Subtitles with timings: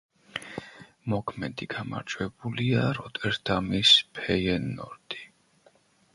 [1.13, 5.25] მოქმედი გამარჯვებულია როტერდამის „ფეიენორდი“.